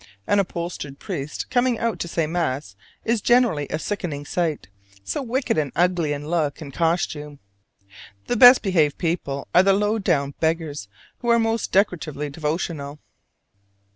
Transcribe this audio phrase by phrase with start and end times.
[0.25, 4.67] An upholstered priest coming out to say mass is generally a sickening sight,
[5.03, 7.37] so wicked and ugly in look and costume.
[8.25, 10.87] The best behaved people are the low down beggars,
[11.19, 12.97] who are most decoratively devotional.